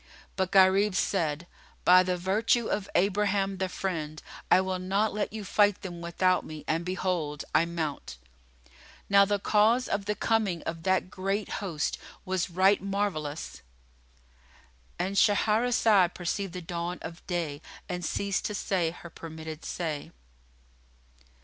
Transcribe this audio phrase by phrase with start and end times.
[0.35, 1.45] But Gharib said
[1.85, 6.43] "By the virtue of Abraham the Friend, I will not let you fight them without
[6.43, 8.17] me and behold, I mount!"
[9.11, 16.53] Now the cause of the coming of that great host was right marvellous.[FN#46]——And Shahrazad perceived
[16.53, 20.09] the dawn of day and ceased to say her permitted say.